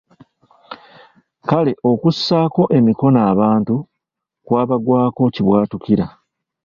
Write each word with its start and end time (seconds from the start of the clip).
Kale 1.47 1.71
okussaako 1.91 2.63
emikono 2.77 3.19
abantu 3.31 3.75
kwabagwako 4.45 5.23
“kibwatukira”. 5.33 6.05